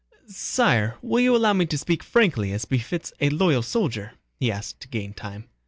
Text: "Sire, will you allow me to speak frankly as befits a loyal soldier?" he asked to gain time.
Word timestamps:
"Sire, 0.25 0.97
will 1.03 1.19
you 1.19 1.35
allow 1.35 1.53
me 1.53 1.67
to 1.67 1.77
speak 1.77 2.01
frankly 2.01 2.51
as 2.53 2.65
befits 2.65 3.13
a 3.21 3.29
loyal 3.29 3.61
soldier?" 3.61 4.13
he 4.39 4.51
asked 4.51 4.79
to 4.79 4.87
gain 4.87 5.13
time. 5.13 5.47